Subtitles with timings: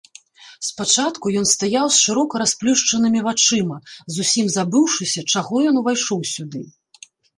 [0.67, 3.77] Спачатку ён стаяў з шырока расплюшчанымі вачыма,
[4.15, 6.61] зусім забыўшыся, чаго ён увайшоў сюды.